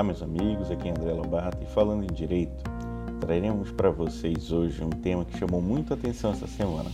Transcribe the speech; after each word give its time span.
Olá, 0.00 0.06
meus 0.06 0.22
amigos, 0.22 0.70
aqui 0.70 0.88
é 0.88 0.92
André 0.92 1.12
Lobato 1.12 1.62
e 1.62 1.66
falando 1.66 2.04
em 2.04 2.14
direito, 2.14 2.64
traremos 3.20 3.70
para 3.70 3.90
vocês 3.90 4.50
hoje 4.50 4.82
um 4.82 4.88
tema 4.88 5.26
que 5.26 5.38
chamou 5.38 5.60
muito 5.60 5.92
atenção 5.92 6.30
essa 6.30 6.46
semana. 6.46 6.90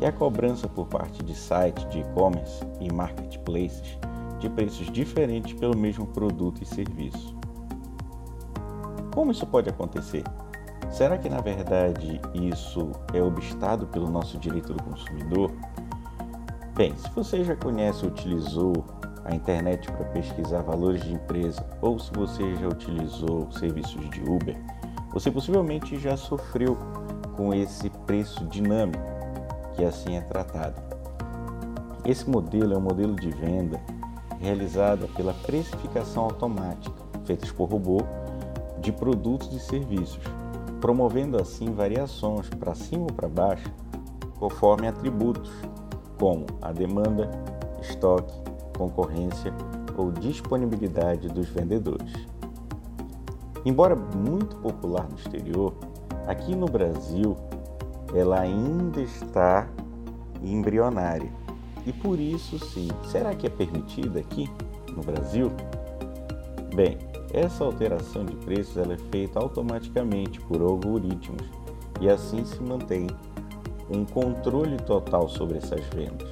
É 0.00 0.06
a 0.06 0.12
cobrança 0.12 0.66
por 0.66 0.86
parte 0.86 1.22
de 1.22 1.34
sites 1.34 1.86
de 1.90 1.98
e-commerce 1.98 2.64
e 2.80 2.90
marketplaces 2.90 3.98
de 4.40 4.48
preços 4.48 4.90
diferentes 4.90 5.52
pelo 5.52 5.76
mesmo 5.76 6.06
produto 6.06 6.62
e 6.62 6.64
serviço. 6.64 7.36
Como 9.14 9.30
isso 9.30 9.46
pode 9.46 9.68
acontecer? 9.68 10.24
Será 10.90 11.18
que 11.18 11.28
na 11.28 11.42
verdade 11.42 12.18
isso 12.32 12.92
é 13.12 13.22
obstado 13.22 13.86
pelo 13.88 14.08
nosso 14.08 14.38
direito 14.38 14.72
do 14.72 14.82
consumidor? 14.82 15.52
Bem, 16.74 16.96
se 16.96 17.10
você 17.10 17.44
já 17.44 17.54
conhece 17.54 18.06
ou 18.06 18.10
utilizou 18.10 18.86
a 19.24 19.34
internet 19.34 19.90
para 19.90 20.04
pesquisar 20.06 20.62
valores 20.62 21.02
de 21.02 21.12
empresa 21.12 21.64
ou 21.80 21.98
se 21.98 22.10
você 22.12 22.54
já 22.56 22.68
utilizou 22.68 23.50
serviços 23.52 24.08
de 24.10 24.20
Uber, 24.22 24.56
você 25.12 25.30
possivelmente 25.30 25.98
já 25.98 26.16
sofreu 26.16 26.76
com 27.36 27.52
esse 27.52 27.90
preço 28.06 28.44
dinâmico 28.46 29.02
que 29.74 29.84
assim 29.84 30.16
é 30.16 30.20
tratado. 30.20 30.80
Esse 32.04 32.28
modelo 32.28 32.74
é 32.74 32.76
um 32.76 32.80
modelo 32.80 33.14
de 33.14 33.30
venda 33.30 33.80
realizada 34.40 35.06
pela 35.16 35.32
precificação 35.32 36.24
automática, 36.24 36.96
feita 37.24 37.46
por 37.54 37.68
robô, 37.68 37.98
de 38.80 38.90
produtos 38.90 39.52
e 39.52 39.60
serviços, 39.60 40.20
promovendo 40.80 41.40
assim 41.40 41.72
variações 41.72 42.48
para 42.48 42.74
cima 42.74 43.04
ou 43.04 43.12
para 43.12 43.28
baixo, 43.28 43.70
conforme 44.38 44.88
atributos 44.88 45.52
como 46.18 46.46
a 46.60 46.72
demanda, 46.72 47.30
estoque, 47.80 48.34
concorrência 48.82 49.52
ou 49.96 50.10
disponibilidade 50.10 51.28
dos 51.28 51.48
vendedores. 51.48 52.12
Embora 53.64 53.94
muito 53.94 54.56
popular 54.56 55.06
no 55.08 55.16
exterior, 55.16 55.74
aqui 56.26 56.54
no 56.54 56.66
Brasil 56.66 57.36
ela 58.14 58.40
ainda 58.40 59.00
está 59.00 59.68
embrionária. 60.42 61.30
E 61.86 61.92
por 61.92 62.18
isso, 62.18 62.58
sim, 62.58 62.88
será 63.10 63.34
que 63.34 63.46
é 63.46 63.50
permitida 63.50 64.20
aqui 64.20 64.50
no 64.94 65.02
Brasil? 65.02 65.50
Bem, 66.74 66.98
essa 67.32 67.64
alteração 67.64 68.24
de 68.24 68.34
preços 68.36 68.76
ela 68.76 68.94
é 68.94 68.98
feita 69.10 69.38
automaticamente 69.38 70.40
por 70.40 70.60
algoritmos 70.60 71.42
e 72.00 72.08
assim 72.08 72.44
se 72.44 72.60
mantém 72.62 73.06
um 73.90 74.04
controle 74.04 74.76
total 74.78 75.28
sobre 75.28 75.58
essas 75.58 75.84
vendas, 75.94 76.28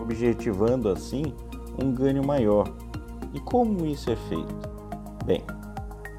objetivando 0.00 0.88
assim 0.88 1.34
um 1.82 1.92
ganho 1.92 2.24
maior. 2.26 2.68
E 3.32 3.40
como 3.40 3.86
isso 3.86 4.10
é 4.10 4.16
feito? 4.16 4.68
Bem, 5.24 5.44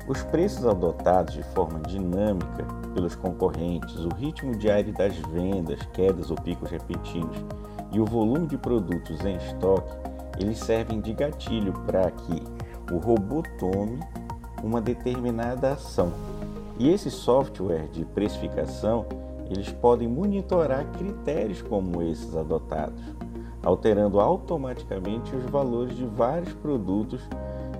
os 0.08 0.24
preços 0.24 0.66
adotados 0.66 1.34
de 1.34 1.44
forma 1.44 1.80
dinâmica 1.82 2.66
pelos 2.94 3.16
concorrentes, 3.16 4.00
o 4.00 4.10
ritmo 4.10 4.56
diário 4.56 4.94
das 4.94 5.16
vendas, 5.16 5.80
quedas 5.94 6.32
ou 6.32 6.38
picos 6.38 6.70
repetidos 6.72 7.38
e 7.92 8.00
o 8.00 8.06
volume 8.06 8.48
de 8.48 8.58
produtos 8.58 9.24
em 9.26 9.36
estoque, 9.36 9.92
eles 10.40 10.60
servem 10.60 11.02
de 11.02 11.14
gatilho 11.14 11.74
para 11.86 12.10
que 12.12 12.44
o 12.92 12.98
robô 12.98 13.44
tome 13.60 14.00
uma 14.64 14.82
determinada 14.82 15.74
ação. 15.74 16.12
E 16.78 16.90
esse 16.90 17.12
software 17.12 17.88
de 17.92 18.06
precificação, 18.06 19.06
eles 19.50 19.72
podem 19.72 20.08
monitorar 20.08 20.86
critérios 20.92 21.62
como 21.62 22.02
esses 22.02 22.36
adotados 22.36 23.02
alterando 23.64 24.20
automaticamente 24.20 25.36
os 25.36 25.44
valores 25.46 25.96
de 25.96 26.06
vários 26.06 26.53
produtos 26.53 27.22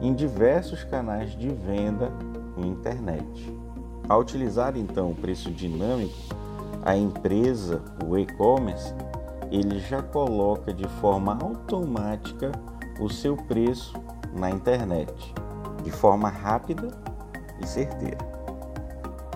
em 0.02 0.14
diversos 0.14 0.84
canais 0.84 1.38
de 1.38 1.50
venda 1.50 2.12
na 2.58 2.66
internet. 2.66 3.54
Ao 4.08 4.22
utilizar 4.22 4.76
então 4.76 5.12
o 5.12 5.16
preço 5.16 5.52
dinâmico, 5.52 6.16
a 6.84 6.96
empresa, 6.96 7.82
o 8.06 8.18
e-commerce, 8.18 8.94
ele 9.52 9.80
já 9.80 10.02
coloca 10.02 10.74
de 10.74 10.88
forma 11.00 11.38
automática 11.42 12.52
o 13.00 13.10
seu 13.10 13.36
preço 13.36 13.94
na 14.34 14.50
internet, 14.50 15.34
de 15.84 15.92
forma 15.92 16.30
rápida 16.30 16.90
e 17.62 17.68
certeira. 17.68 18.18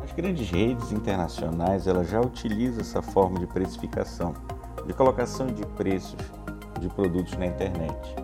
As 0.03 0.11
grandes 0.11 0.49
redes 0.49 0.91
internacionais 0.91 1.87
elas 1.87 2.09
já 2.09 2.21
utilizam 2.21 2.81
essa 2.81 3.01
forma 3.01 3.39
de 3.39 3.47
precificação 3.47 4.33
de 4.85 4.93
colocação 4.93 5.47
de 5.47 5.65
preços 5.67 6.19
de 6.79 6.89
produtos 6.89 7.37
na 7.37 7.45
internet. 7.45 8.15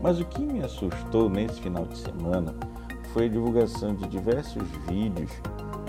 Mas 0.00 0.20
o 0.20 0.24
que 0.24 0.42
me 0.44 0.62
assustou 0.62 1.28
nesse 1.28 1.60
final 1.60 1.84
de 1.84 1.98
semana 1.98 2.54
foi 3.12 3.26
a 3.26 3.28
divulgação 3.28 3.94
de 3.94 4.06
diversos 4.08 4.62
vídeos, 4.88 5.30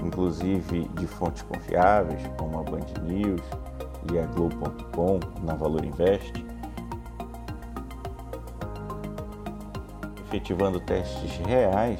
inclusive 0.03 0.87
de 0.89 1.07
fontes 1.07 1.41
confiáveis, 1.43 2.21
como 2.37 2.59
a 2.59 2.63
Band 2.63 2.85
News 3.03 3.41
e 4.11 4.19
a 4.19 4.25
Globo.com, 4.27 5.19
na 5.43 5.53
Valor 5.53 5.83
Invest, 5.83 6.45
efetivando 10.25 10.79
testes 10.79 11.37
reais 11.45 11.99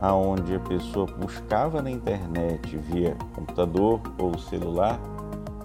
aonde 0.00 0.54
a 0.54 0.60
pessoa 0.60 1.06
buscava 1.06 1.82
na 1.82 1.90
internet 1.90 2.76
via 2.76 3.16
computador 3.34 4.00
ou 4.18 4.38
celular 4.38 4.98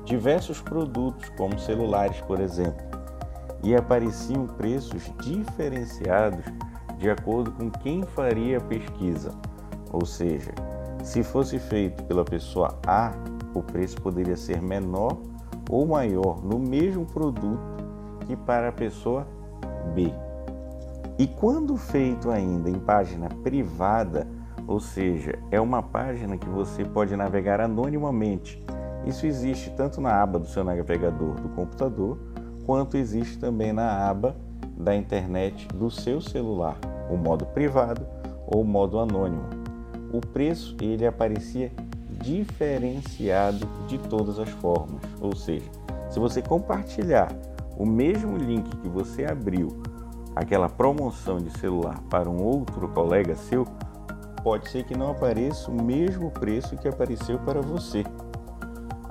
diversos 0.05 0.61
produtos, 0.61 1.29
como 1.29 1.59
celulares, 1.59 2.21
por 2.21 2.39
exemplo, 2.39 2.85
e 3.63 3.75
apareciam 3.75 4.45
preços 4.45 5.11
diferenciados 5.21 6.45
de 6.97 7.09
acordo 7.09 7.51
com 7.51 7.69
quem 7.69 8.03
faria 8.03 8.59
a 8.59 8.61
pesquisa. 8.61 9.31
Ou 9.91 10.05
seja, 10.05 10.53
se 11.03 11.23
fosse 11.23 11.59
feito 11.59 12.03
pela 12.03 12.23
pessoa 12.23 12.79
A, 12.85 13.11
o 13.53 13.63
preço 13.63 13.99
poderia 14.01 14.37
ser 14.37 14.61
menor 14.61 15.17
ou 15.69 15.85
maior 15.87 16.43
no 16.43 16.59
mesmo 16.59 17.05
produto 17.05 17.59
que 18.25 18.35
para 18.35 18.69
a 18.69 18.71
pessoa 18.71 19.27
B. 19.93 20.13
E 21.17 21.27
quando 21.27 21.77
feito 21.77 22.29
ainda 22.29 22.69
em 22.69 22.79
página 22.79 23.29
privada, 23.43 24.27
ou 24.67 24.79
seja, 24.79 25.39
é 25.49 25.61
uma 25.61 25.81
página 25.81 26.37
que 26.37 26.49
você 26.49 26.83
pode 26.83 27.15
navegar 27.15 27.61
anonimamente 27.61 28.63
isso 29.05 29.25
existe 29.25 29.69
tanto 29.71 30.01
na 30.01 30.21
aba 30.21 30.39
do 30.39 30.47
seu 30.47 30.63
navegador 30.63 31.35
do 31.35 31.49
computador, 31.49 32.17
quanto 32.65 32.97
existe 32.97 33.37
também 33.37 33.71
na 33.71 34.09
aba 34.09 34.35
da 34.77 34.95
internet 34.95 35.67
do 35.69 35.89
seu 35.89 36.19
celular, 36.19 36.77
o 37.09 37.15
modo 37.15 37.45
privado 37.45 38.05
ou 38.47 38.63
modo 38.63 38.99
anônimo. 38.99 39.43
O 40.11 40.19
preço 40.19 40.75
ele 40.81 41.05
aparecia 41.05 41.71
diferenciado 42.09 43.67
de 43.87 43.97
todas 43.97 44.39
as 44.39 44.49
formas, 44.49 45.01
ou 45.21 45.35
seja, 45.35 45.69
se 46.09 46.19
você 46.19 46.41
compartilhar 46.41 47.31
o 47.77 47.85
mesmo 47.85 48.37
link 48.37 48.69
que 48.77 48.87
você 48.87 49.25
abriu, 49.25 49.83
aquela 50.35 50.67
promoção 50.67 51.37
de 51.37 51.49
celular 51.57 52.01
para 52.09 52.29
um 52.29 52.41
outro 52.41 52.87
colega 52.89 53.35
seu, 53.35 53.65
pode 54.43 54.69
ser 54.69 54.83
que 54.83 54.97
não 54.97 55.11
apareça 55.11 55.71
o 55.71 55.83
mesmo 55.83 56.31
preço 56.31 56.77
que 56.77 56.87
apareceu 56.87 57.39
para 57.39 57.61
você. 57.61 58.03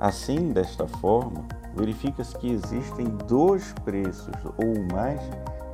Assim, 0.05 0.51
desta 0.51 0.85
forma, 0.85 1.43
verifica-se 1.75 2.37
que 2.37 2.51
existem 2.51 3.07
dois 3.27 3.73
preços 3.83 4.35
ou 4.55 4.85
mais 4.93 5.19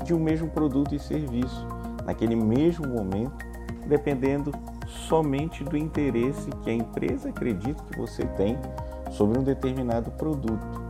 de 0.06 0.14
um 0.14 0.20
mesmo 0.22 0.50
produto 0.50 0.96
e 0.96 1.00
serviço 1.00 1.68
naquele 2.06 2.38
mesmo 2.38 2.88
momento, 2.88 3.46
dependendo 3.86 4.54
somente 4.88 5.66
do 5.66 5.76
interesse 5.76 6.50
que 6.64 6.70
a 6.70 6.74
empresa 6.74 7.28
acredita 7.28 7.84
que 7.84 8.00
você 8.00 8.24
tem 8.38 8.58
sobre 9.12 9.38
um 9.38 9.44
determinado 9.44 10.10
produto. 10.12 10.82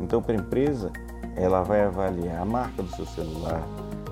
Então, 0.00 0.22
para 0.22 0.32
a 0.32 0.38
empresa, 0.38 0.90
ela 1.36 1.62
vai 1.62 1.84
avaliar 1.84 2.40
a 2.40 2.46
marca 2.46 2.82
do 2.82 2.96
seu 2.96 3.04
celular, 3.04 3.62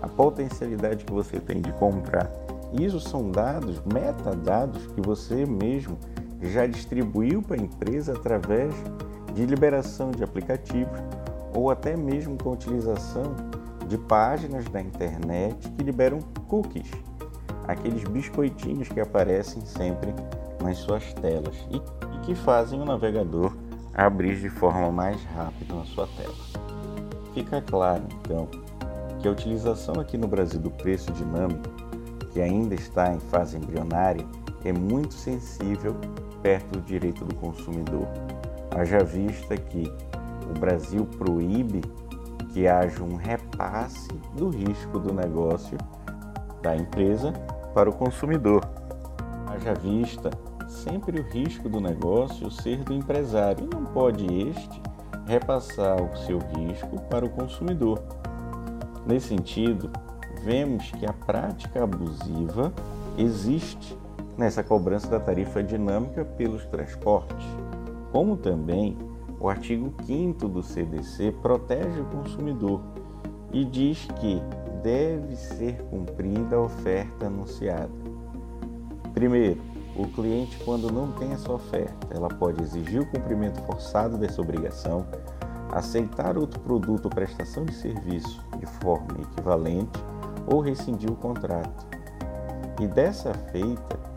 a 0.02 0.08
potencialidade 0.08 1.06
que 1.06 1.12
você 1.14 1.40
tem 1.40 1.62
de 1.62 1.72
comprar. 1.72 2.30
Isso 2.78 3.00
são 3.00 3.30
dados, 3.30 3.80
metadados 3.90 4.86
que 4.88 5.00
você 5.00 5.46
mesmo 5.46 5.96
já 6.40 6.66
distribuiu 6.66 7.42
para 7.42 7.56
a 7.56 7.62
empresa 7.62 8.12
através 8.12 8.72
de 9.34 9.44
liberação 9.44 10.10
de 10.10 10.22
aplicativos 10.22 10.98
ou 11.54 11.70
até 11.70 11.96
mesmo 11.96 12.36
com 12.36 12.50
a 12.50 12.52
utilização 12.52 13.34
de 13.86 13.96
páginas 13.96 14.64
da 14.66 14.80
internet 14.80 15.68
que 15.70 15.82
liberam 15.82 16.20
cookies, 16.46 16.90
aqueles 17.66 18.04
biscoitinhos 18.04 18.88
que 18.88 19.00
aparecem 19.00 19.62
sempre 19.64 20.14
nas 20.62 20.78
suas 20.78 21.12
telas 21.14 21.56
e, 21.70 21.76
e 21.76 22.20
que 22.20 22.34
fazem 22.34 22.80
o 22.80 22.84
navegador 22.84 23.56
abrir 23.94 24.38
de 24.38 24.48
forma 24.48 24.92
mais 24.92 25.22
rápida 25.24 25.74
na 25.74 25.84
sua 25.84 26.06
tela. 26.16 26.34
Fica 27.34 27.60
claro, 27.62 28.04
então, 28.20 28.48
que 29.20 29.26
a 29.26 29.30
utilização 29.30 30.00
aqui 30.00 30.16
no 30.16 30.28
Brasil 30.28 30.60
do 30.60 30.70
preço 30.70 31.10
dinâmico, 31.12 31.68
que 32.30 32.40
ainda 32.40 32.74
está 32.74 33.12
em 33.12 33.18
fase 33.18 33.56
embrionária, 33.56 34.24
é 34.64 34.72
muito 34.72 35.14
sensível 35.14 35.96
perto 36.48 36.78
do 36.78 36.80
direito 36.80 37.26
do 37.26 37.34
consumidor. 37.34 38.08
Haja 38.74 39.04
vista 39.04 39.54
que 39.54 39.92
o 40.48 40.58
Brasil 40.58 41.04
proíbe 41.04 41.82
que 42.54 42.66
haja 42.66 43.04
um 43.04 43.16
repasse 43.16 44.08
do 44.34 44.48
risco 44.48 44.98
do 44.98 45.12
negócio 45.12 45.76
da 46.62 46.74
empresa 46.74 47.34
para 47.74 47.90
o 47.90 47.92
consumidor. 47.92 48.66
Haja 49.46 49.74
vista 49.74 50.30
sempre 50.66 51.20
o 51.20 51.22
risco 51.22 51.68
do 51.68 51.82
negócio 51.82 52.50
ser 52.50 52.82
do 52.82 52.94
empresário 52.94 53.66
e 53.66 53.74
não 53.74 53.84
pode 53.84 54.24
este 54.24 54.80
repassar 55.26 56.02
o 56.02 56.16
seu 56.16 56.38
risco 56.38 56.98
para 57.10 57.26
o 57.26 57.28
consumidor. 57.28 58.02
Nesse 59.06 59.28
sentido, 59.28 59.90
vemos 60.42 60.90
que 60.92 61.04
a 61.04 61.12
prática 61.12 61.84
abusiva 61.84 62.72
existe 63.18 63.98
nessa 64.38 64.62
cobrança 64.62 65.08
da 65.08 65.18
tarifa 65.18 65.62
dinâmica 65.62 66.24
pelos 66.24 66.64
transportes, 66.66 67.44
como 68.12 68.36
também 68.36 68.96
o 69.40 69.48
artigo 69.48 69.92
5 70.06 70.48
do 70.48 70.62
CDC 70.62 71.32
protege 71.42 72.00
o 72.00 72.04
consumidor 72.06 72.80
e 73.52 73.64
diz 73.64 74.06
que 74.20 74.40
deve 74.82 75.34
ser 75.36 75.82
cumprida 75.90 76.56
a 76.56 76.60
oferta 76.60 77.26
anunciada. 77.26 77.90
Primeiro, 79.12 79.60
o 79.96 80.06
cliente, 80.06 80.56
quando 80.64 80.92
não 80.92 81.10
tem 81.12 81.32
essa 81.32 81.52
oferta, 81.52 82.06
ela 82.10 82.28
pode 82.28 82.62
exigir 82.62 83.00
o 83.00 83.10
cumprimento 83.10 83.60
forçado 83.62 84.16
dessa 84.16 84.40
obrigação, 84.40 85.04
aceitar 85.72 86.38
outro 86.38 86.60
produto 86.60 87.06
ou 87.06 87.10
prestação 87.10 87.64
de 87.64 87.74
serviço 87.74 88.40
de 88.58 88.66
forma 88.66 89.20
equivalente 89.20 89.98
ou 90.46 90.60
rescindir 90.60 91.10
o 91.10 91.16
contrato. 91.16 91.86
E 92.80 92.86
dessa 92.86 93.34
feita, 93.34 94.07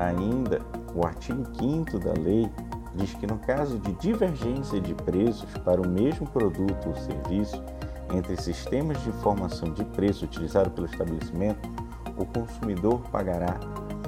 ainda 0.00 0.60
o 0.94 1.06
artigo 1.06 1.44
5 1.58 1.98
da 1.98 2.12
lei 2.14 2.50
diz 2.94 3.12
que 3.14 3.26
no 3.26 3.38
caso 3.38 3.78
de 3.78 3.92
divergência 3.94 4.80
de 4.80 4.94
preços 4.94 5.50
para 5.64 5.80
o 5.80 5.88
mesmo 5.88 6.26
produto 6.26 6.88
ou 6.88 6.96
serviço 6.96 7.62
entre 8.12 8.36
sistemas 8.40 9.00
de 9.02 9.10
informação 9.10 9.72
de 9.72 9.84
preço 9.84 10.24
utilizado 10.24 10.70
pelo 10.70 10.86
estabelecimento, 10.86 11.68
o 12.16 12.26
consumidor 12.26 13.00
pagará 13.10 13.60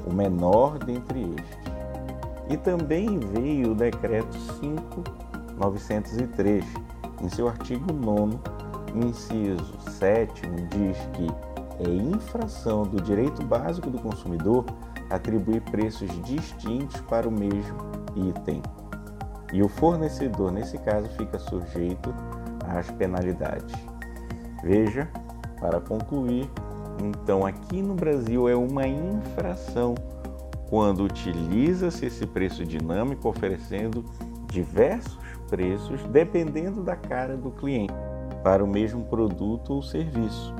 o 0.05 0.13
menor 0.13 0.79
dentre 0.79 1.21
estes. 1.21 1.73
E 2.51 2.57
também 2.57 3.21
veio 3.21 3.71
o 3.71 3.75
Decreto 3.75 4.37
5.903, 5.57 6.65
em 7.23 7.29
seu 7.29 7.47
artigo 7.49 7.93
9, 7.93 8.37
inciso 8.97 9.79
7, 9.91 10.43
diz 10.69 10.99
que 11.13 11.29
é 11.79 11.89
infração 11.89 12.83
do 12.83 13.01
direito 13.01 13.45
básico 13.45 13.89
do 13.89 14.01
consumidor 14.01 14.65
atribuir 15.13 15.61
preços 15.63 16.09
distintos 16.23 17.01
para 17.03 17.29
o 17.29 17.33
mesmo 17.33 17.77
item. 18.17 18.63
E 19.53 19.63
o 19.63 19.69
fornecedor, 19.69 20.51
nesse 20.51 20.79
caso, 20.79 21.09
fica 21.11 21.39
sujeito 21.39 22.15
às 22.67 22.91
penalidades. 22.91 23.75
Veja, 24.65 25.09
para 25.61 25.81
concluir, 25.81 26.51
então, 27.03 27.45
aqui 27.45 27.83
no 27.83 27.95
Brasil 27.95 28.49
é 28.49 28.57
uma 28.57 28.87
infração 28.87 29.95
quando 30.69 31.05
utiliza-se 31.05 32.07
esse 32.07 32.27
preço 32.27 32.65
dinâmico 32.65 33.29
oferecendo 33.29 34.05
diversos 34.47 35.19
preços 35.49 36.03
dependendo 36.05 36.83
da 36.83 36.97
cara 36.97 37.37
do 37.37 37.51
cliente 37.51 37.93
para 38.43 38.65
o 38.65 38.67
mesmo 38.67 39.05
produto 39.05 39.75
ou 39.75 39.83
serviço. 39.83 40.55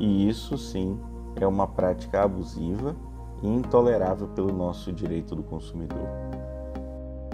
E 0.00 0.28
isso 0.28 0.56
sim 0.56 0.98
é 1.36 1.46
uma 1.46 1.66
prática 1.66 2.22
abusiva 2.22 2.96
e 3.42 3.48
intolerável 3.48 4.28
pelo 4.28 4.52
nosso 4.52 4.92
direito 4.92 5.34
do 5.34 5.42
consumidor. 5.42 6.06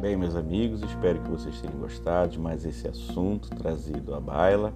Bem, 0.00 0.16
meus 0.16 0.34
amigos, 0.36 0.82
espero 0.82 1.20
que 1.22 1.30
vocês 1.30 1.60
tenham 1.60 1.78
gostado 1.78 2.32
de 2.32 2.38
mais 2.38 2.66
esse 2.66 2.86
assunto 2.86 3.48
trazido 3.50 4.14
à 4.14 4.20
baila. 4.20 4.72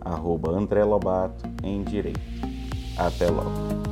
arroba 0.00 0.52
André 0.52 0.82
Lobato 0.82 1.44
em 1.62 1.82
Direito. 1.82 2.18
Até 2.96 3.28
logo! 3.28 3.89